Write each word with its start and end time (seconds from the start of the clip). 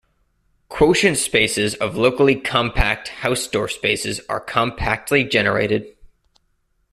Quotient 0.67 1.15
spaces 1.19 1.75
of 1.75 1.95
locally 1.95 2.33
compact 2.35 3.11
Hausdorff 3.21 3.69
spaces 3.71 4.19
are 4.27 4.39
compactly 4.39 5.23
generated. 5.23 5.95